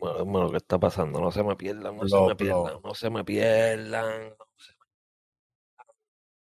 [0.00, 1.20] Lo que está pasando.
[1.20, 4.28] No se me pierdan, no se me pierdan, no se me pierdan.
[4.30, 4.82] no se me-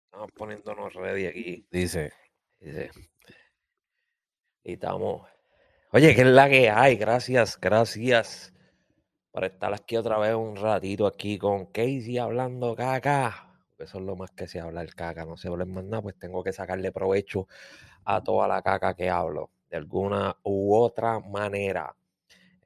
[0.05, 1.67] Estamos poniéndonos ready aquí.
[1.71, 2.13] Dice,
[2.59, 2.91] Dice.
[4.65, 5.29] Y estamos.
[5.93, 6.97] Oye, ¿qué es la que hay?
[6.97, 8.53] Gracias, gracias
[9.31, 13.43] por estar aquí otra vez un ratito aquí con Casey hablando caca.
[13.79, 15.27] Eso es lo más que se habla el caca.
[15.27, 17.47] No se habla más nada, pues tengo que sacarle provecho
[18.05, 19.51] a toda la caca que hablo.
[19.69, 21.95] De alguna u otra manera.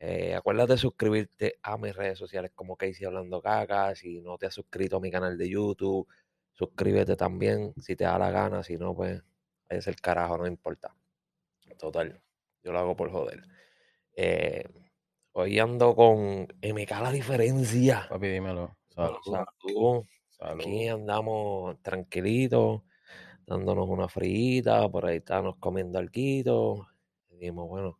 [0.02, 3.94] Eh, acuérdate de suscribirte a mis redes sociales como Casey Hablando Caca.
[3.94, 6.08] Si no te has suscrito a mi canal de YouTube,
[6.52, 8.62] suscríbete también si te da la gana.
[8.62, 9.22] Si no, pues
[9.68, 10.96] es el carajo, no importa.
[11.78, 12.18] Total,
[12.64, 13.42] yo lo hago por joder.
[14.16, 14.64] Eh,
[15.32, 18.06] hoy ando con MK la diferencia.
[18.08, 18.78] papi, dímelo.
[18.88, 19.18] Salud.
[19.22, 20.04] salud.
[20.30, 20.62] Salud.
[20.62, 22.82] Aquí andamos tranquilitos,
[23.46, 26.88] dándonos una frita, por ahí estamos comiendo alquito.
[27.28, 27.99] Dijimos, bueno,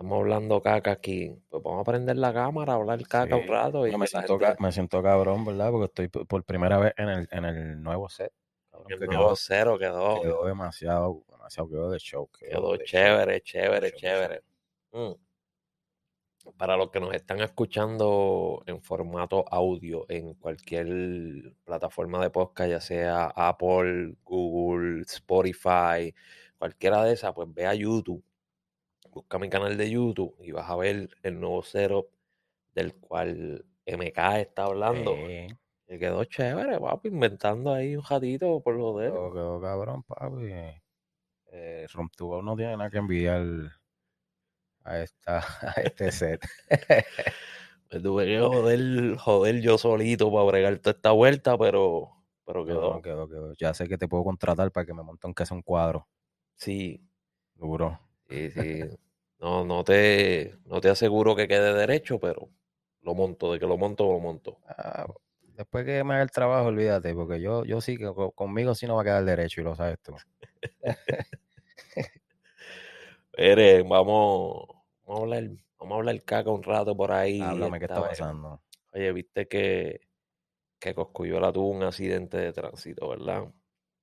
[0.00, 1.30] estamos hablando caca aquí.
[1.50, 3.86] Pues vamos a prender la cámara, hablar caca un rato.
[3.86, 5.70] Y No, me, siento, gente- ca- me siento cabrón, ¿verdad?
[5.70, 8.32] Porque estoy por primera vez en el, en el nuevo set.
[8.70, 12.30] Cabrón, el nuevo quedó, cero quedó, quedó demasiado, demasiado quedó de show.
[12.38, 12.86] quedó de show.
[12.86, 14.42] chévere, chévere, chévere.
[14.92, 15.12] Mm.
[16.56, 22.80] Para los que nos están escuchando en formato audio en cualquier plataforma de podcast, ya
[22.80, 26.14] sea Apple, Google, Spotify,
[26.56, 28.24] cualquiera de esas, pues ve a YouTube,
[29.10, 32.08] busca mi canal de YouTube y vas a ver el nuevo setup
[32.74, 35.14] del cual MK está hablando.
[35.16, 35.48] Sí,
[35.88, 39.12] Y quedó chévere, papi, inventando ahí un ratito por joder.
[39.12, 40.52] quedó, quedó cabrón, papi.
[41.52, 43.42] Eh, Romtubo no tiene nada que envidiar
[44.84, 45.38] a, esta,
[45.76, 46.40] a este set.
[47.92, 52.10] Me tuve que joder, joder yo solito para bregar toda esta vuelta, pero,
[52.46, 53.02] pero Quedó, quedó.
[53.02, 53.52] quedó, quedó.
[53.54, 56.08] Ya sé que te puedo contratar para que me monte aunque sea un cuadro.
[56.56, 57.00] Sí,
[57.54, 57.98] Duro.
[58.30, 58.90] Sí, sí.
[59.40, 62.48] No, no te, no te aseguro que quede derecho, pero
[63.02, 64.58] lo monto, de que lo monto, lo monto.
[64.66, 65.06] Ah,
[65.56, 68.86] después que me haga el trabajo, olvídate, porque yo, yo sí que co- conmigo sí
[68.86, 70.14] no va a quedar derecho y lo sabes tú.
[73.36, 74.66] Ere, vamos,
[75.06, 77.40] vamos a hablar, vamos a hablar caca un rato por ahí.
[77.42, 78.18] Háblame, ¿qué está vez.
[78.18, 78.62] pasando?
[78.92, 80.00] Oye, viste que,
[80.80, 83.52] que Cosculluela tuvo un accidente de tránsito, ¿verdad?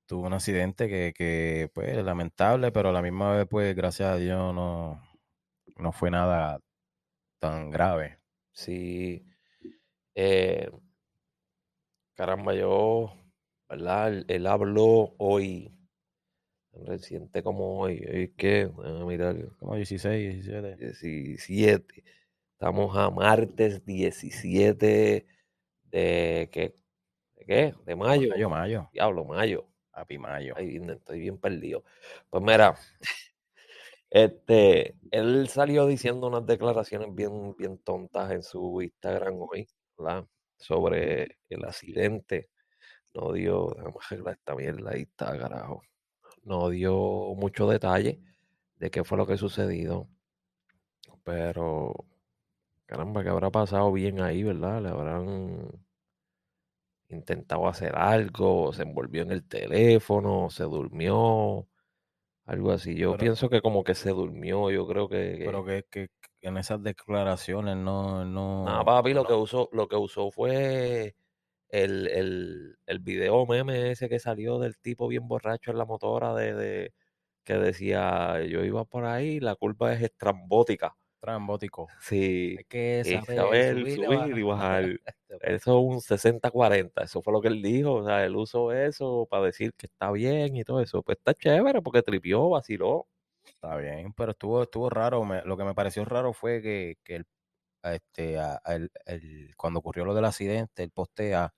[0.07, 4.15] Tuve un accidente que, que, pues, lamentable, pero a la misma vez, pues, gracias a
[4.15, 5.01] Dios, no,
[5.77, 6.59] no fue nada
[7.39, 8.19] tan grave.
[8.53, 9.25] Sí.
[10.15, 10.69] Eh,
[12.15, 13.13] caramba, yo,
[13.69, 14.09] ¿verdad?
[14.09, 15.73] Él, él habló hoy,
[16.71, 18.03] tan reciente como hoy.
[18.09, 20.75] Hoy es déjame mirar, Como 16, 17.
[20.77, 22.03] 17.
[22.53, 25.27] Estamos a martes 17
[25.83, 26.75] de, ¿qué?
[27.35, 27.75] ¿De qué?
[27.85, 28.29] De mayo.
[28.31, 28.89] Mayo, mayo.
[28.93, 29.67] Diablo, mayo.
[29.97, 30.53] Papi, mayo.
[30.55, 31.83] Ay, estoy bien perdido.
[32.29, 32.75] Pues mira,
[34.11, 40.27] este, él salió diciendo unas declaraciones bien, bien tontas en su Instagram hoy, ¿verdad?
[40.55, 42.51] Sobre el accidente.
[43.15, 45.81] No dio, déjame arreglar esta mierda, ahí está, carajo.
[46.43, 46.93] No dio
[47.35, 48.21] mucho detalle
[48.77, 50.07] de qué fue lo que sucedido.
[51.23, 52.05] Pero,
[52.85, 54.79] caramba, que habrá pasado bien ahí, ¿verdad?
[54.83, 55.86] Le habrán
[57.09, 61.67] intentado hacer algo, se envolvió en el teléfono, se durmió,
[62.45, 62.95] algo así.
[62.95, 65.37] Yo Pero- pienso que como que se durmió, yo creo que...
[65.39, 66.09] que- Pero que, que,
[66.39, 68.65] que en esas declaraciones no, no.
[68.65, 71.15] Nada, papi, lo no- que usó, lo que usó fue
[71.69, 76.33] el, el, el video meme ese que salió del tipo bien borracho en la motora
[76.35, 76.93] de, de-
[77.43, 80.95] que decía yo iba por ahí, la curva es estrambótica.
[81.27, 81.89] Trambótico.
[81.99, 84.43] Sí, Hay que saber, saber subir y subir y bajar.
[84.43, 84.99] bajar.
[85.41, 89.27] Eso es un 60-40, eso fue lo que él dijo, o sea, él usó eso
[89.29, 91.03] para decir que está bien y todo eso.
[91.03, 93.07] Pues está chévere porque tripió, vaciló.
[93.45, 95.23] Está bien, pero estuvo, estuvo raro.
[95.25, 97.25] me- lo que me pareció raro fue que, que el,
[97.83, 101.53] a este, a- a el- el- cuando ocurrió lo del accidente, él postea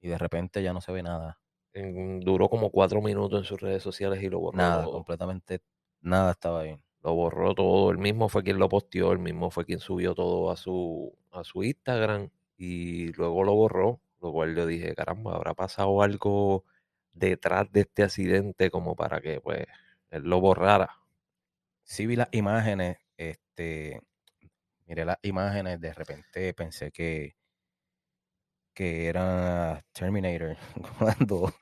[0.00, 1.40] y de repente ya no se ve nada.
[1.74, 5.60] En- duró como cuatro minutos en sus redes sociales y lo borró Nada, completamente
[6.00, 6.78] nada estaba ahí.
[7.02, 10.50] Lo borró todo, él mismo fue quien lo posteó, él mismo fue quien subió todo
[10.50, 15.54] a su, a su Instagram y luego lo borró, lo cual yo dije, caramba, habrá
[15.54, 16.64] pasado algo
[17.12, 19.66] detrás de este accidente como para que pues
[20.10, 20.98] él lo borrara.
[21.84, 24.00] Sí vi las imágenes, este,
[24.86, 27.36] miré las imágenes, de repente pensé que,
[28.74, 30.56] que era Terminator
[30.98, 31.52] cuando,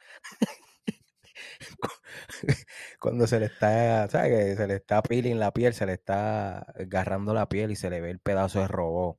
[3.01, 4.31] cuando se le está, ¿sabes?
[4.31, 7.91] Que se le está peeling la piel, se le está agarrando la piel y se
[7.91, 9.19] le ve el pedazo de robot.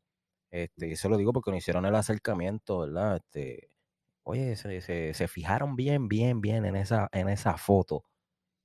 [0.51, 3.18] Este, y eso lo digo porque nos hicieron el acercamiento, ¿verdad?
[3.18, 3.71] Este,
[4.24, 8.04] oye, se, se, se fijaron bien, bien, bien en esa, en esa foto.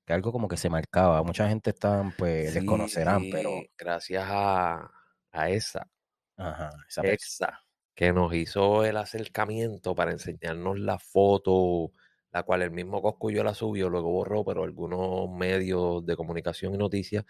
[0.07, 1.23] Que algo como que se marcaba.
[1.23, 4.91] Mucha gente está, pues, Sí, desconocerán, pero gracias a,
[5.33, 5.89] a esa,
[6.37, 7.03] Ajá, esa.
[7.03, 7.61] Exa,
[7.95, 11.93] que nos hizo el acercamiento para enseñarnos la foto,
[12.35, 16.79] la cual el mismo Coscuyo la subió, luego borró, pero algunos medios de comunicación y
[16.79, 17.25] noticias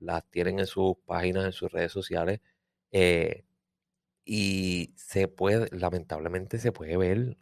[0.00, 2.40] las tienen en sus páginas, en sus redes sociales.
[2.92, 3.44] eh,
[4.24, 7.36] y se puede, lamentablemente se puede ver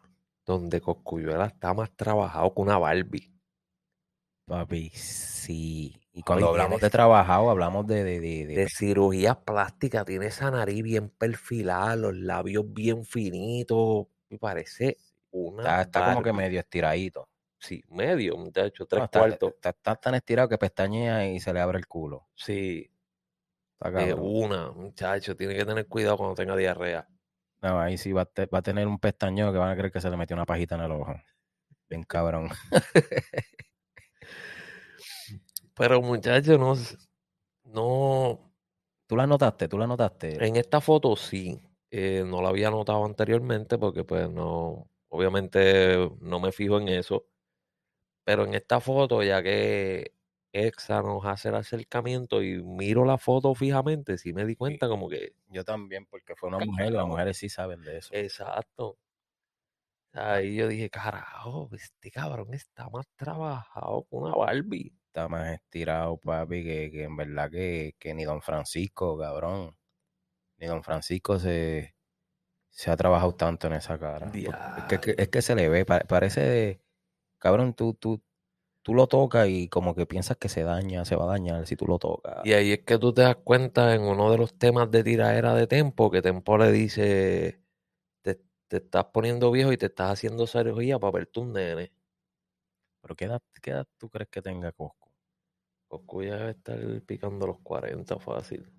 [0.47, 3.33] donde Coscuyuela está más trabajado que una Barbie.
[4.47, 6.03] Papi, sí.
[6.12, 10.51] Y cuando hablamos de trabajado, hablamos de, de, de, de- De cirugía plástica, tiene esa
[10.51, 14.07] nariz bien perfilada, los labios bien finitos.
[14.29, 14.99] Me parece
[15.31, 17.29] una está, está como que medio estiradito.
[17.59, 19.50] Sí, medio, muchacho, tres No, está, cuartos.
[19.55, 22.29] está- está tan estirado que pestañea y se le abre el culo.
[22.35, 22.91] Sí,
[23.79, 24.19] cabrón.
[24.21, 27.06] una, muchacho, tiene que tener cuidado cuando tenga diarrea.
[27.62, 29.93] No, ahí sí va a, te- va a tener un pestañeo que van a creer
[29.93, 31.15] que se le metió una pajita en el ojo.
[31.91, 32.49] Bien cabrón.
[35.75, 36.75] Pero muchacho, no,
[37.65, 38.53] no,
[39.06, 39.69] ¿Tú la notaste?
[39.69, 40.44] ¿Tú la notaste?
[40.47, 41.61] en esta foto sí,
[41.91, 47.27] eh, no la había notado anteriormente porque pues no, obviamente no me fijo en eso.
[48.25, 50.15] Pero en esta foto, ya que
[50.53, 55.09] Exa nos hace el acercamiento y miro la foto fijamente, sí me di cuenta como
[55.09, 58.11] que, Yo también, porque fue una mujer las mujeres sí saben de eso.
[58.15, 58.99] exacto.
[60.12, 64.93] Ahí yo dije, carajo, este cabrón está más trabajado que una Barbie.
[65.07, 69.77] Está más estirado, papi, que, que en verdad que, que ni Don Francisco, cabrón.
[70.59, 71.95] Ni Don Francisco se,
[72.71, 74.33] se ha trabajado tanto en esa cara.
[74.77, 76.81] Es que, es que se le ve, pa- parece,
[77.39, 78.23] cabrón, tú, tú,
[78.83, 81.77] tú lo tocas y como que piensas que se daña, se va a dañar si
[81.77, 82.45] tú lo tocas.
[82.47, 85.55] Y ahí es que tú te das cuenta en uno de los temas de tiraera
[85.55, 87.63] de Tempo, que Tempo le dice,
[88.23, 91.93] te, te estás poniendo viejo y te estás haciendo cirugía para verte un nene.
[93.01, 95.11] Pero ¿qué edad, qué edad tú crees que tenga Cosco?
[95.89, 98.71] Coscu ya debe estar picando los 40 fácil.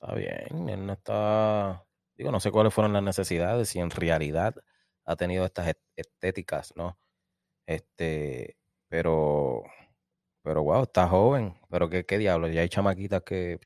[0.00, 1.86] Está bien, él no está,
[2.18, 4.54] digo, no sé cuáles fueron las necesidades, si en realidad
[5.04, 6.98] ha tenido estas est- estéticas, ¿no?
[7.66, 8.56] Este,
[8.88, 9.62] pero,
[10.42, 13.60] pero wow, está joven, pero qué, qué diablo, ya hay chamaquitas que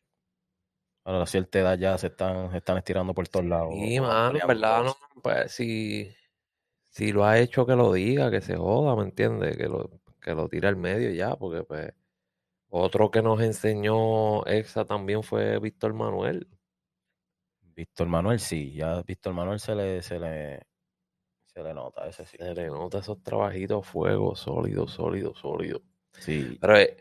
[1.04, 3.70] a la cierta edad ya se están, se están estirando por todos lados.
[3.72, 6.14] O mano, en verdad, no, pues si,
[6.90, 9.56] si lo ha hecho, que lo diga, que se joda, ¿me entiendes?
[9.56, 9.90] Que lo,
[10.20, 11.92] que lo tire al medio ya, porque pues
[12.70, 16.48] otro que nos enseñó Exa también fue Víctor Manuel.
[17.82, 20.62] Víctor Manuel sí, ya Víctor Manuel se le, se le,
[21.46, 22.36] se le nota, ese sí.
[22.36, 25.82] Se le nota esos trabajitos a fuego, sólido, sólido, sólido.
[26.12, 26.96] Sí, Pero, eh,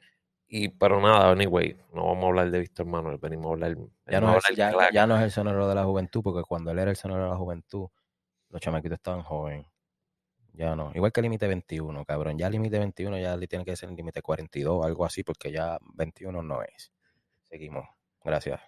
[0.47, 4.19] y, pero nada, anyway, no vamos a hablar de Víctor Manuel, venimos a hablar, ya
[4.19, 4.91] no, a es, hablar ya, claro.
[4.91, 7.29] ya no es el sonero de la juventud, porque cuando él era el sonero de
[7.29, 7.87] la juventud,
[8.49, 9.67] los chamaquitos estaban jóvenes.
[10.53, 10.91] Ya no.
[10.95, 12.39] Igual que límite 21, cabrón.
[12.39, 16.41] Ya límite 21 ya le tiene que ser límite 42, algo así, porque ya 21
[16.41, 16.91] no es.
[17.43, 17.87] Seguimos.
[18.23, 18.59] Gracias.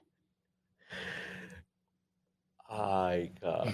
[3.13, 3.73] Ay, cabrón.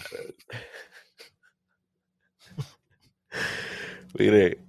[4.17, 4.59] Mire,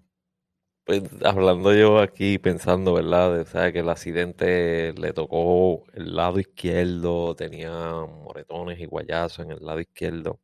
[0.84, 3.36] pues hablando yo aquí pensando, ¿verdad?
[3.38, 3.72] De, ¿sabe?
[3.72, 7.70] Que el accidente le tocó el lado izquierdo, tenía
[8.06, 10.40] moretones y guayazos en el lado izquierdo.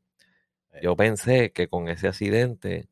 [0.82, 2.88] Yo pensé que con ese accidente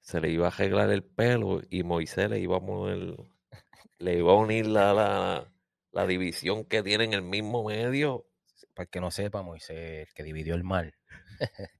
[0.00, 3.16] se le iba a arreglar el pelo y Moisés le iba a poner,
[3.98, 5.52] le iba a unir la, la,
[5.92, 8.26] la división que tiene en el mismo medio.
[8.76, 10.94] Para el que no sepa, Moisés, el que dividió el mal,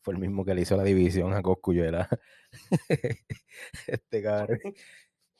[0.00, 2.08] fue el mismo que le hizo la división a Coscuyuela.
[3.86, 4.58] este cabrón.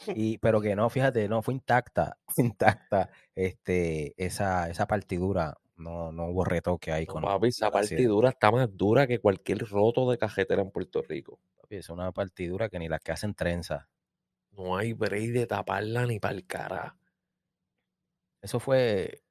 [0.09, 5.57] Y, pero que no, fíjate, no, fue intacta, fue intacta este, esa, esa partidura.
[5.77, 9.67] No, no hubo retoque ahí No, con papi, esa partidura está más dura que cualquier
[9.67, 11.41] roto de cajetera en Puerto Rico.
[11.57, 13.89] Papi, Es una partidura que ni las que hacen trenza.
[14.51, 16.99] No hay break de taparla ni para el cara.
[18.43, 19.23] Eso fue.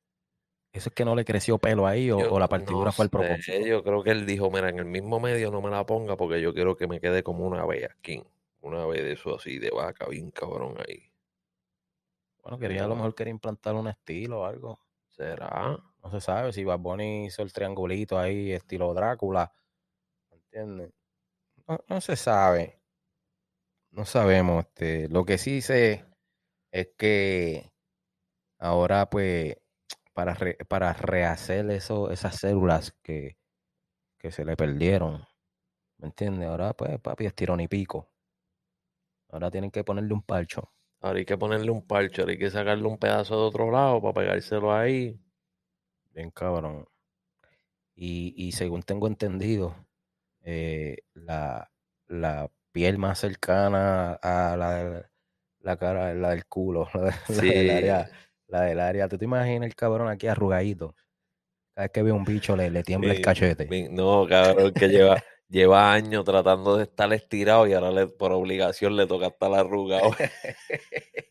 [0.71, 3.05] Eso es que no le creció pelo ahí o, Yo o la no partidura fue
[3.05, 3.65] sé, propósito.
[3.65, 6.41] yo creo que él dijo, mira, en el mismo medio no me la ponga porque
[6.41, 8.23] yo quiero que me quede como una aquí.
[8.61, 11.11] Una ave de eso así, de vaca, bien cabrón ahí.
[12.43, 14.79] Bueno, quería a lo mejor quería implantar un estilo o algo.
[15.07, 15.77] ¿Será?
[16.03, 19.51] No se sabe si Bad Bunny hizo el triangulito ahí, estilo Drácula.
[20.31, 20.91] ¿Entiendes?
[21.67, 22.79] No, no se sabe.
[23.91, 24.65] No sabemos.
[24.65, 26.05] Este, lo que sí sé
[26.71, 27.71] es que
[28.57, 29.57] ahora, pues,
[30.19, 33.37] para, re- para rehacer eso, esas células que,
[34.17, 35.23] que se le perdieron,
[35.97, 36.49] ¿me entiendes?
[36.49, 38.09] Ahora, pues, papi, es tirón y pico.
[39.29, 40.73] Ahora tienen que ponerle un parcho.
[40.99, 44.01] Ahora hay que ponerle un parche, ahora hay que sacarle un pedazo de otro lado
[44.01, 45.17] para pegárselo ahí.
[46.13, 46.85] Bien cabrón.
[47.95, 49.73] Y, y según tengo entendido,
[50.41, 51.71] eh, la,
[52.07, 55.09] la piel más cercana a la,
[55.61, 58.11] la cara, la del culo, la, de- la del área, Sí.
[58.49, 59.07] La del área.
[59.07, 60.95] ¿Tú te imaginas el cabrón aquí arrugadito?
[61.75, 63.67] Cada vez que ve un bicho le, le tiembla el cachete.
[63.67, 65.15] mi- no, cabrón, que lleva,
[65.47, 70.11] lleva años tratando de estar estirado y ahora le- por obligación le toca estar arrugado.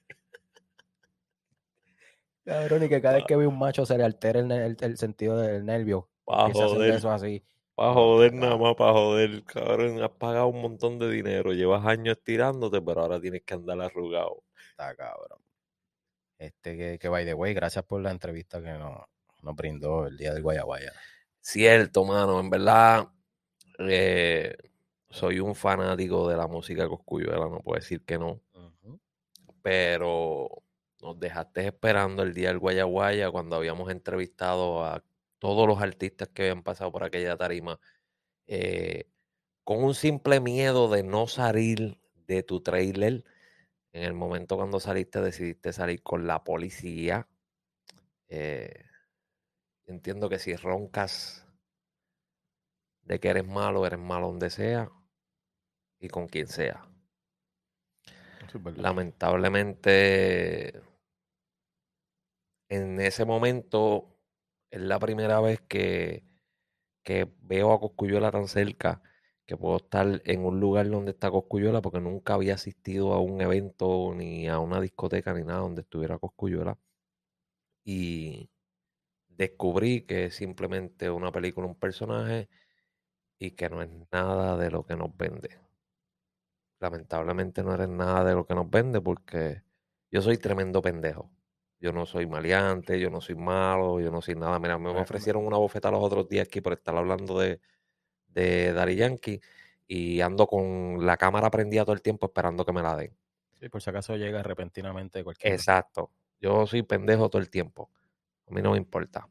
[2.45, 4.97] Cabrón, y que cada vez que ve un macho se le altera el, el- el
[4.97, 6.09] sentido del nervio.
[6.25, 6.95] Pa' joder.
[6.95, 7.45] eso así.
[7.75, 10.03] Para No, joder, nada más, para joder, cabrón.
[10.03, 14.43] Has pagado un montón de dinero, llevas años estirándote, pero ahora tienes que andar arrugado.
[14.71, 15.39] Está cabrón.
[16.39, 19.03] Este que, que by the way, gracias por la entrevista que nos,
[19.43, 20.93] nos brindó el día del Guayaguaya.
[21.41, 23.09] Cierto, mano, en verdad,
[23.79, 24.57] eh,
[25.11, 28.41] soy un fanático de la música coscuyuela, no puedo decir que no.
[29.63, 30.49] pero
[31.01, 35.05] nos dejaste esperando el día del Guayaguaya cuando habíamos entrevistado a
[35.39, 37.79] todos los artistas que habían pasado por aquella tarima,
[38.47, 39.05] eh,
[39.65, 43.25] con un simple miedo de no salir de tu trailer.
[43.99, 47.27] En el momento cuando saliste, decidiste salir con la policía.
[48.29, 48.85] Eh,
[49.87, 51.45] entiendo que si roncas
[53.03, 54.89] de que eres malo, eres malo donde sea
[55.99, 56.89] y con quien sea.
[58.77, 60.81] Lamentablemente,
[62.69, 64.17] en ese momento
[64.71, 66.23] es la primera vez que,
[67.03, 69.03] que veo a Coscuyuela tan cerca,
[69.49, 73.41] que puedo estar en un lugar donde está Coscuyuela, porque nunca había asistido a un
[73.41, 76.79] evento, ni a una discoteca, ni nada donde estuviera Coscuyuela.
[77.85, 78.51] Y
[79.29, 82.49] descubrí que es simplemente una película, un personaje,
[83.39, 85.69] y que no es nada de lo que nos vende
[86.81, 89.63] lamentablemente no eres nada de lo que nos vende porque
[90.11, 91.31] yo soy tremendo pendejo.
[91.81, 94.59] Yo no soy maleante, yo no soy malo, yo no soy nada.
[94.59, 97.61] Mira, me ofrecieron una bofeta los otros días aquí por estar hablando de,
[98.39, 99.41] de Daddy Yankee
[99.87, 103.17] y ando con la cámara prendida todo el tiempo esperando que me la den.
[103.55, 105.53] Sí, por si acaso llega repentinamente cualquier.
[105.53, 106.11] Exacto.
[106.41, 107.91] Yo soy pendejo todo el tiempo.
[108.47, 109.29] A mí no me importa.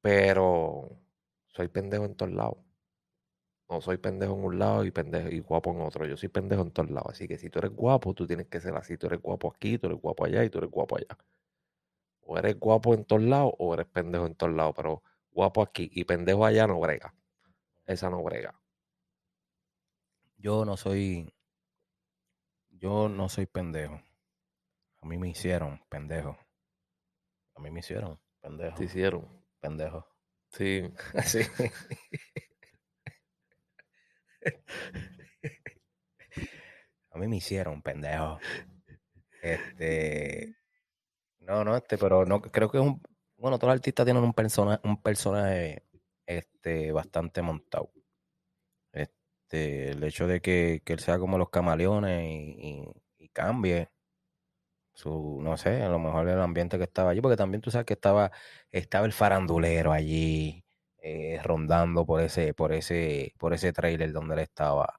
[0.00, 0.88] Pero
[1.48, 2.58] soy pendejo en todos lados.
[3.68, 6.06] No soy pendejo en un lado y pendejo y guapo en otro.
[6.06, 7.10] Yo soy pendejo en todos lados.
[7.10, 8.96] Así que si tú eres guapo, tú tienes que ser así.
[8.96, 11.18] Tú eres guapo aquí, tú eres guapo allá y tú eres guapo allá.
[12.22, 14.72] O eres guapo en todos lados o eres pendejo en todos lados.
[14.76, 15.02] Pero
[15.32, 17.14] guapo aquí y pendejo allá no brega.
[17.88, 18.54] Esa no brega.
[20.36, 21.34] Yo no soy.
[22.68, 24.00] Yo no soy pendejo.
[25.00, 26.38] A mí me hicieron pendejo.
[27.54, 28.76] A mí me hicieron pendejo.
[28.76, 29.26] Te hicieron.
[29.58, 30.06] Pendejo.
[30.50, 30.82] Sí.
[31.24, 31.40] Sí.
[37.10, 38.38] A mí me hicieron pendejo.
[39.42, 40.54] Este.
[41.40, 43.00] No, no, este, pero no creo que es un.
[43.38, 45.87] Bueno, todos los artistas tienen un personaje, un personaje
[46.28, 47.90] este, bastante montado.
[48.92, 52.84] Este, el hecho de que, que él sea como los camaleones y,
[53.32, 53.90] cambie
[54.94, 57.86] su, no sé, a lo mejor el ambiente que estaba allí, porque también tú sabes
[57.86, 58.32] que estaba,
[58.72, 60.64] estaba el farandulero allí,
[60.98, 64.98] eh, rondando por ese, por ese, por ese trailer donde él estaba.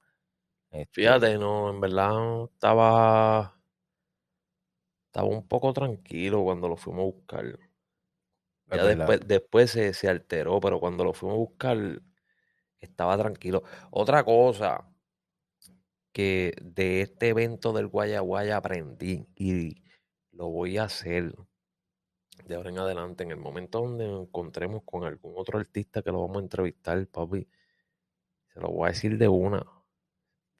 [0.72, 3.56] Este, Fíjate, no, en verdad estaba.
[5.08, 7.60] Estaba un poco tranquilo cuando lo fuimos a buscar.
[8.72, 12.02] Ya después, después se, se alteró, pero cuando lo fuimos a buscar
[12.80, 13.64] estaba tranquilo.
[13.92, 14.86] Otra cosa
[16.12, 19.84] que de este evento del Guayaguaya aprendí y
[20.32, 21.34] lo voy a hacer
[22.46, 23.24] de ahora en adelante.
[23.24, 27.06] En el momento donde nos encontremos con algún otro artista que lo vamos a entrevistar,
[27.08, 27.48] papi,
[28.54, 29.66] se lo voy a decir de una.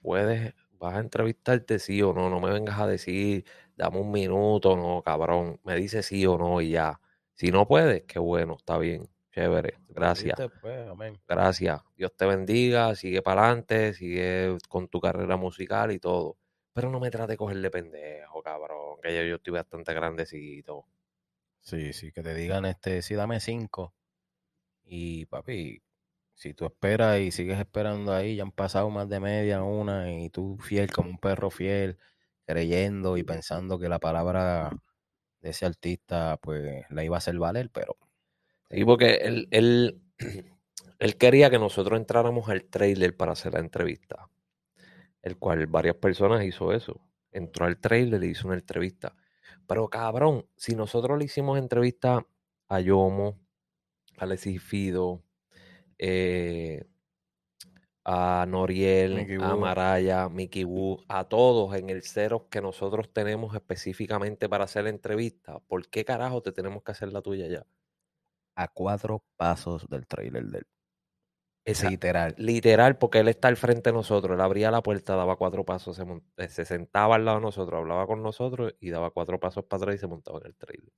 [0.02, 2.30] Puedes, vas a entrevistarte sí o no.
[2.30, 5.60] No me vengas a decir, dame un minuto, no, cabrón.
[5.64, 7.00] Me dices sí o no y ya.
[7.40, 10.38] Si no puedes, qué bueno, está bien, chévere, gracias.
[10.60, 10.86] Pues.
[11.26, 11.82] Gracias.
[11.96, 12.94] Dios te bendiga.
[12.96, 13.94] Sigue para adelante.
[13.94, 16.36] Sigue con tu carrera musical y todo.
[16.74, 18.98] Pero no me trate de cogerle pendejo, cabrón.
[19.02, 20.86] Que ya yo estoy bastante grandecito.
[21.62, 23.94] Sí, sí, que te digan, este, sí, dame cinco.
[24.84, 25.82] Y papi,
[26.34, 30.30] si tú esperas y sigues esperando ahí, ya han pasado más de media, una, y
[30.30, 32.00] tú fiel como un perro fiel,
[32.46, 34.72] creyendo y pensando que la palabra
[35.42, 37.98] ese artista, pues, la iba a hacer valer, pero
[38.70, 40.02] Sí, porque él, él,
[41.00, 44.30] él quería que nosotros entráramos al trailer para hacer la entrevista.
[45.22, 47.02] El cual varias personas hizo eso.
[47.32, 49.16] Entró al trailer y hizo una entrevista.
[49.68, 52.26] Pero cabrón, si nosotros le hicimos entrevista
[52.68, 53.40] a Yomo,
[54.18, 55.24] a Alexis Fido,
[56.00, 56.86] eh,
[58.12, 59.56] a Noriel, Mickey a.
[59.56, 64.90] Maraya, Mickey Wu, a todos en el cero que nosotros tenemos específicamente para hacer la
[64.90, 67.66] entrevista, ¿por qué carajo te tenemos que hacer la tuya ya?
[68.56, 70.66] a cuatro pasos del trailer del
[71.64, 72.36] Esa- literal.
[72.38, 74.34] Literal, porque él está al frente de nosotros.
[74.36, 76.04] Él abría la puerta, daba cuatro pasos, se,
[76.38, 79.84] eh, se sentaba al lado de nosotros, hablaba con nosotros y daba cuatro pasos para
[79.84, 80.92] atrás y se montaba en el trailer.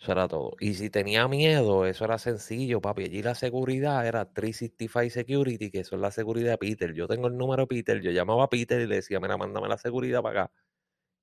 [0.00, 0.52] Eso era todo.
[0.60, 3.04] Y si tenía miedo, eso era sencillo, papi.
[3.04, 6.94] Allí la seguridad era 365 Security, que eso es la seguridad de Peter.
[6.94, 9.68] Yo tengo el número de Peter, yo llamaba a Peter y le decía, mira, mándame
[9.68, 10.52] la seguridad para acá.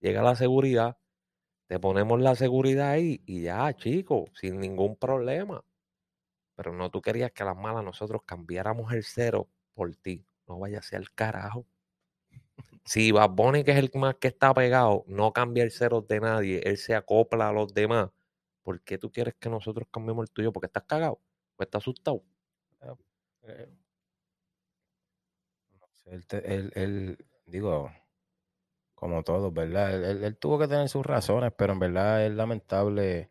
[0.01, 0.97] Llega la seguridad,
[1.67, 5.63] te ponemos la seguridad ahí y ya, chico, sin ningún problema.
[6.55, 10.25] Pero no tú querías que a las malas nosotros cambiáramos el cero por ti.
[10.47, 11.65] No vaya a ser el carajo.
[12.85, 16.19] Si Bad Bunny, que es el más que está pegado, no cambia el cero de
[16.19, 18.11] nadie, él se acopla a los demás.
[18.65, 20.51] ¿Por qué tú quieres que nosotros cambiemos el tuyo?
[20.51, 21.21] Porque estás cagado,
[21.55, 22.23] o estás asustado.
[23.43, 23.69] Eh,
[25.79, 27.91] no sé, él, te- él- él, digo,
[28.95, 29.93] como todos, ¿verdad?
[30.23, 33.29] Él, tuvo que tener sus razones, pero en verdad es lamentable,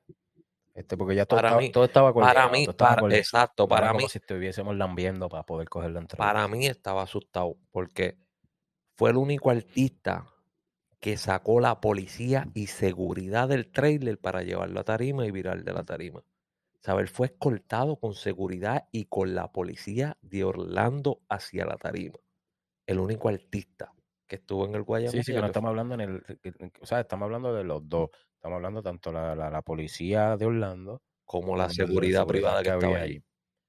[0.73, 4.03] este, porque ya todo, Para estaba, mí- todo estaba Para mí, para, exacto, para como
[4.03, 6.33] mí, si estuviésemos lambiendo para poder coger la entrevista.
[6.33, 8.19] para mí estaba asustado porque
[8.97, 10.31] fue el único artista
[11.05, 15.71] que sacó la policía y seguridad del trailer para llevarlo a tarima y virar de
[15.75, 16.23] la tarima.
[16.81, 22.15] Saber fue escoltado con seguridad y con la policía de Orlando hacia la tarima.
[22.87, 23.93] El único artista
[24.27, 25.13] que estuvo en el Guayama.
[25.13, 26.23] Sí, sí, que no estamos hablando en el,
[26.81, 28.09] o sea, estamos hablando de los dos.
[28.37, 32.21] Estamos hablando tanto la, la, la policía de Orlando como la como de la seguridad,
[32.21, 33.23] seguridad privada que, que estaba allí.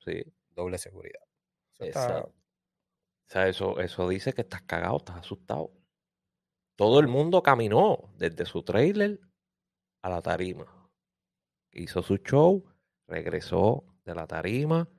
[0.05, 1.19] Sí, doble seguridad.
[1.73, 2.29] Eso está- exacto.
[3.27, 5.73] O sea, eso, eso dice que estás cagado, estás asustado.
[6.75, 9.19] Todo el mundo caminó desde su trailer
[10.01, 10.65] a la tarima.
[11.71, 12.65] Hizo su show,
[13.07, 14.89] regresó de la tarima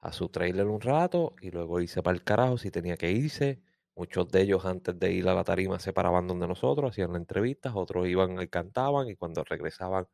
[0.00, 3.60] a su trailer un rato y luego irse para el carajo si tenía que irse.
[3.96, 7.20] Muchos de ellos antes de ir a la tarima se paraban donde nosotros, hacían las
[7.20, 10.06] entrevistas, otros iban y cantaban y cuando regresaban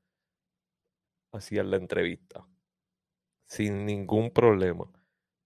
[1.33, 2.47] hacían la entrevista.
[3.47, 4.91] Sin ningún problema.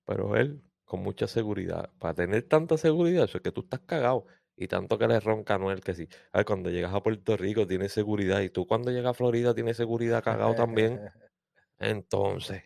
[0.04, 1.90] Pero él, con mucha seguridad.
[1.98, 4.26] Para tener tanta seguridad, eso es que tú estás cagado.
[4.56, 6.08] Y tanto que le ronca a Noel que sí.
[6.32, 8.40] Ay, cuando llegas a Puerto Rico tienes seguridad.
[8.40, 11.00] Y tú cuando llegas a Florida tienes seguridad cagado también.
[11.78, 12.64] Entonces,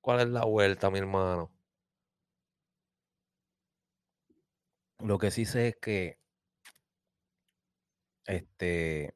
[0.00, 1.52] ¿cuál es la vuelta, mi hermano?
[4.98, 6.18] Lo que sí sé es que
[8.26, 9.14] este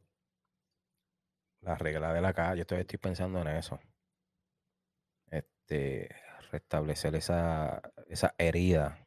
[1.60, 3.80] la regla de la calle, yo todavía estoy pensando en eso.
[5.30, 6.14] Este
[6.52, 9.03] restablecer esa, esa herida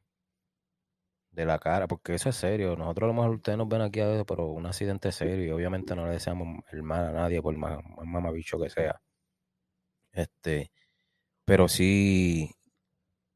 [1.38, 2.76] de la cara, porque eso es serio.
[2.76, 5.52] Nosotros a lo mejor ustedes nos ven aquí a veces, pero un accidente serio y
[5.52, 9.00] obviamente no le deseamos el mal a nadie por más, más mamabicho que sea.
[10.12, 10.72] Este,
[11.46, 12.52] pero sí,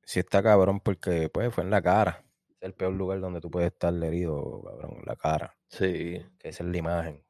[0.03, 2.25] sí está cabrón porque pues fue en la cara.
[2.59, 5.57] Es el peor lugar donde tú puedes estar herido, cabrón, en la cara.
[5.69, 7.25] Sí, Que esa es la imagen.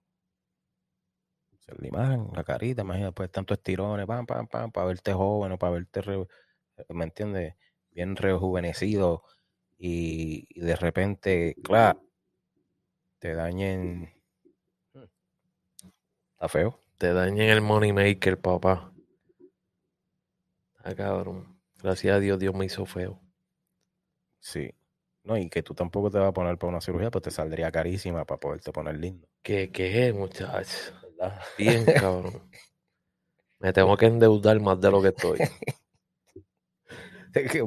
[1.60, 5.14] Esa es la imagen, la carita, imagínate, pues tantos estirones, pam, pam, pam, para verte
[5.14, 6.28] joven o para verte, re-
[6.90, 7.56] ¿me entiendes?
[7.92, 9.24] Bien rejuvenecido
[9.84, 12.04] y, y de repente, claro,
[13.18, 14.14] te dañen.
[16.34, 16.80] Está feo.
[17.00, 18.94] te dañen el money maker, papá.
[20.84, 21.60] Ah, cabrón.
[21.82, 23.20] Gracias a Dios, Dios me hizo feo.
[24.40, 24.72] Sí.
[25.24, 27.72] No, y que tú tampoco te vas a poner para una cirugía, pues te saldría
[27.72, 29.28] carísima para poderte poner lindo.
[29.42, 30.94] ¿Qué, qué es, muchachos?
[31.58, 32.50] Bien, cabrón.
[33.60, 35.40] Me tengo que endeudar más de lo que estoy.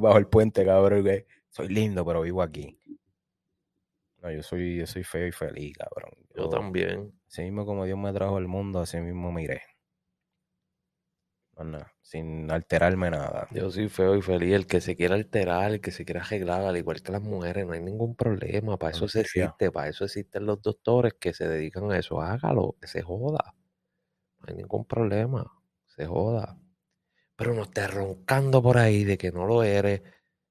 [0.00, 2.81] Bajo el puente, cabrón, que soy lindo, pero vivo aquí.
[4.21, 6.11] No, yo soy, yo soy feo y feliz, cabrón.
[6.35, 7.12] Yo también.
[7.29, 9.62] Así mismo como Dios me trajo al mundo, así mismo me iré.
[12.01, 13.47] Sin alterarme nada.
[13.53, 14.53] Yo soy feo y feliz.
[14.53, 17.64] El que se quiera alterar, el que se quiera arreglar, al igual que las mujeres,
[17.64, 18.77] no hay ningún problema.
[18.77, 22.21] Para eso se existe, para eso existen los doctores que se dedican a eso.
[22.21, 23.55] Hágalo, que se joda.
[24.40, 25.49] No hay ningún problema.
[25.87, 26.59] Se joda.
[27.37, 30.03] Pero no estés roncando por ahí de que no lo eres,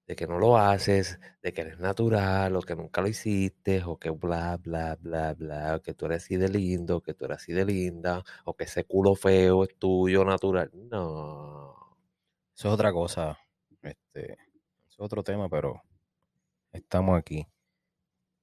[0.07, 3.97] de que no lo haces, de que eres natural, o que nunca lo hiciste, o
[3.97, 7.53] que bla, bla, bla, bla, que tú eres así de lindo, que tú eres así
[7.53, 10.71] de linda, o que ese culo feo es tuyo natural.
[10.73, 11.97] No.
[12.55, 13.37] Eso es otra cosa.
[13.81, 14.33] Este,
[14.87, 15.81] es otro tema, pero
[16.71, 17.47] estamos aquí.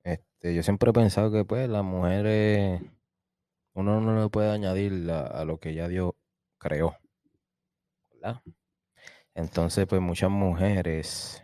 [0.04, 2.80] Este, yo siempre he pensado que pues las mujeres
[3.74, 6.12] uno no le puede añadir a, a lo que ya Dios
[6.58, 6.96] creó.
[8.10, 8.42] ¿Verdad?
[9.34, 11.42] Entonces, pues muchas mujeres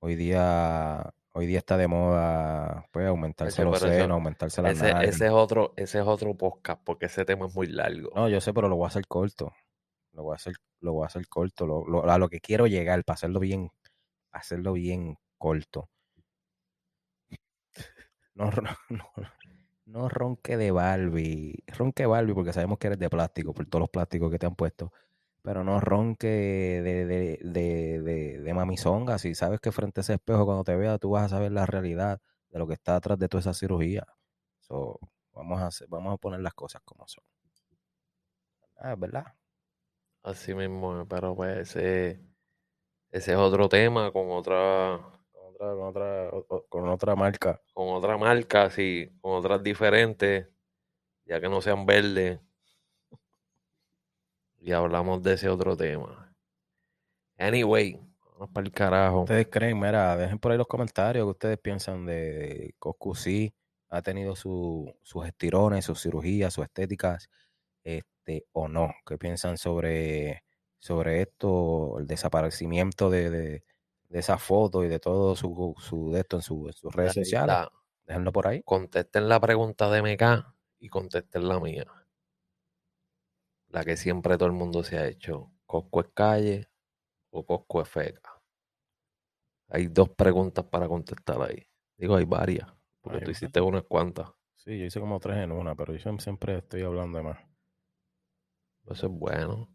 [0.00, 5.26] hoy día hoy día está de moda pues aumentarse los senos, aumentarse las Ese, ese
[5.26, 8.10] es otro, ese es otro podcast, porque ese tema es muy largo.
[8.14, 9.52] No, yo sé, pero lo voy a hacer corto.
[10.12, 11.66] Lo voy a hacer, lo voy a hacer corto.
[11.66, 13.70] Lo, lo- a lo que quiero llegar, para hacerlo bien,
[14.32, 15.88] hacerlo bien corto.
[18.34, 19.04] No, ro- no,
[19.86, 21.62] no ronque de Barbie.
[21.68, 24.54] Ronque Barbie porque sabemos que eres de plástico, por todos los plásticos que te han
[24.56, 24.92] puesto.
[25.42, 29.18] Pero no ronque de, de, de, de, de mamizonga.
[29.18, 31.66] Si sabes que frente a ese espejo, cuando te veas, tú vas a saber la
[31.66, 34.06] realidad de lo que está atrás de toda esa cirugía.
[34.60, 34.98] So,
[35.32, 37.24] vamos, a hacer- vamos a poner las cosas como son.
[38.76, 39.26] Ah, ¿verdad?
[40.22, 42.20] Así mismo, pero pues ese,
[43.10, 45.00] ese es otro tema con otra,
[45.32, 46.30] con otra, con otra,
[46.68, 47.62] con otra marca.
[47.74, 50.48] Con otra marca, sí, con otras diferentes,
[51.26, 52.40] ya que no sean verdes.
[54.60, 56.32] Y hablamos de ese otro tema.
[57.38, 57.98] Anyway,
[58.34, 59.20] vamos para el carajo.
[59.22, 59.80] ¿Ustedes creen?
[59.80, 63.14] Mira, dejen por ahí los comentarios que ustedes piensan de Coscu
[63.88, 67.28] ha tenido sus estirones, sus cirugías, sus estéticas,
[67.82, 68.94] este, o no.
[69.04, 70.44] ¿Qué piensan sobre,
[70.78, 73.64] sobre esto, el desaparecimiento de, de,
[74.10, 77.56] esa foto y de todo su, su de esto en, sus redes sociales?
[78.04, 78.62] Déjenlo por ahí.
[78.62, 81.86] Contesten la pregunta de MK y contesten la mía.
[83.70, 85.52] La que siempre todo el mundo se ha hecho.
[85.64, 86.68] ¿Cosco es calle
[87.30, 88.42] o Cosco es feca?
[89.68, 91.64] Hay dos preguntas para contestar ahí.
[91.96, 92.68] Digo, hay varias.
[93.00, 94.28] Porque tú hiciste unas cuantas.
[94.56, 97.38] Sí, yo hice como tres en una, pero yo siempre estoy hablando de más.
[98.86, 99.68] Eso es bueno.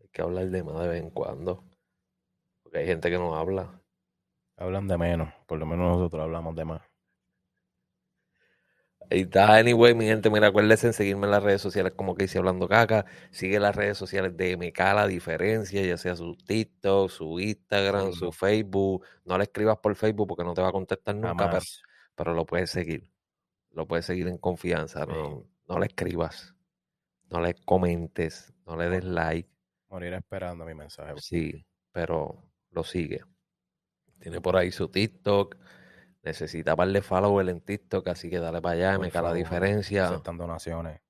[0.00, 1.64] Hay que hablar de más de vez en cuando.
[2.62, 3.82] Porque hay gente que no habla.
[4.56, 5.34] Hablan de menos.
[5.46, 6.89] Por lo menos nosotros hablamos de más.
[9.12, 12.24] Ahí está, anyway, mi gente, mira, acuérdense en seguirme en las redes sociales como que
[12.24, 13.06] hice hablando caca.
[13.32, 18.30] Sigue las redes sociales de MK La Diferencia, ya sea su TikTok, su Instagram, su
[18.30, 19.04] Facebook.
[19.24, 21.58] No le escribas por Facebook porque no te va a contestar nunca,
[22.14, 23.10] pero, lo puedes seguir.
[23.72, 25.04] Lo puedes seguir en confianza.
[25.06, 26.54] No, no le escribas,
[27.30, 29.50] no le comentes, no le des like.
[29.88, 31.14] Morir esperando mi mensaje.
[31.16, 33.24] Sí, pero lo sigue.
[34.20, 35.56] Tiene por ahí su TikTok
[36.22, 40.08] necesita darle follow en TikTok, así que dale para allá, me cae la diferencia.
[40.08, 41.00] Aceptan donaciones.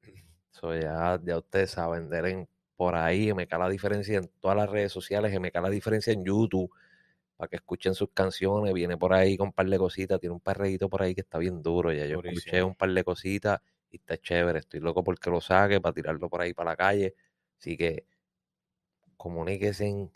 [0.50, 4.68] So, ya, ya ustedes saben, vender por ahí, me cae la diferencia en todas las
[4.68, 6.70] redes sociales, me cae la diferencia en YouTube,
[7.36, 10.40] para que escuchen sus canciones, viene por ahí con un par de cositas, tiene un
[10.40, 13.96] perreíto por ahí que está bien duro, ya yo escuché un par de cositas y
[13.96, 17.14] está chévere, estoy loco porque lo saque, para tirarlo por ahí para la calle,
[17.58, 18.04] así que
[19.16, 20.10] comuníquense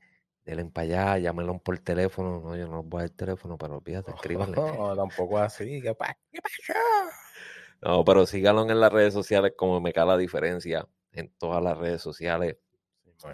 [0.47, 2.41] en denle para allá, llámenlo por teléfono.
[2.41, 4.57] No, yo no voy al teléfono, pero olvídate, escríbanle.
[4.79, 5.81] No, tampoco así.
[5.81, 6.17] ¿Qué, pasa?
[7.81, 10.87] No, pero síganlo en las redes sociales como me cae la diferencia.
[11.13, 12.57] En todas las redes sociales.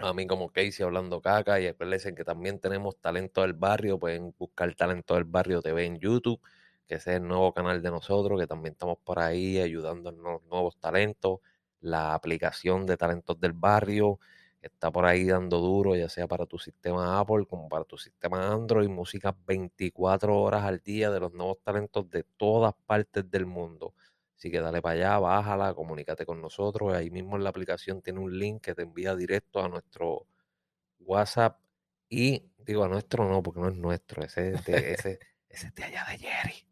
[0.01, 3.99] A mí como Casey hablando caca y acuérdense que también tenemos Talento del Barrio.
[3.99, 6.39] Pueden buscar Talento del Barrio TV en YouTube,
[6.87, 10.13] que ese es el nuevo canal de nosotros, que también estamos por ahí ayudando a
[10.13, 11.39] los nuevos talentos.
[11.81, 14.19] La aplicación de Talentos del Barrio
[14.61, 18.51] está por ahí dando duro, ya sea para tu sistema Apple como para tu sistema
[18.51, 23.95] Android, música 24 horas al día de los nuevos talentos de todas partes del mundo.
[24.37, 26.93] Así que dale para allá, bájala, comunícate con nosotros.
[26.93, 30.25] Ahí mismo en la aplicación tiene un link que te envía directo a nuestro
[30.99, 31.59] WhatsApp.
[32.09, 35.83] Y digo a nuestro no, porque no es nuestro, ese es de, ese, ese de
[35.83, 36.67] allá de Jerry.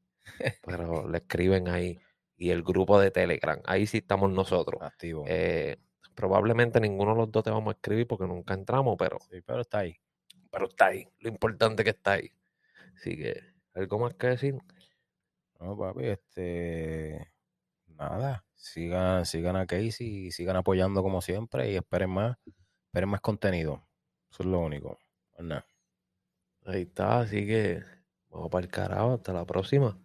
[0.64, 2.00] Pero le escriben ahí.
[2.38, 4.82] Y el grupo de Telegram, ahí sí estamos nosotros.
[4.82, 5.26] Activo.
[5.28, 5.78] Eh,
[6.16, 9.20] Probablemente ninguno de los dos te vamos a escribir porque nunca entramos, pero.
[9.30, 9.96] Sí, pero está ahí.
[10.52, 11.08] Pero está ahí.
[11.20, 12.32] Lo importante es que está ahí.
[12.96, 13.42] Así que,
[13.74, 14.58] ¿algo más que decir?
[15.60, 17.32] No, papi, este.
[17.88, 18.46] Nada.
[18.56, 22.38] Sigan, sigan a Casey y sigan apoyando como siempre y esperen más.
[22.88, 23.88] Esperen más contenido.
[24.32, 24.98] Eso es lo único.
[26.66, 27.84] Ahí está, así que
[28.30, 29.14] vamos para el carajo.
[29.14, 29.98] Hasta la próxima.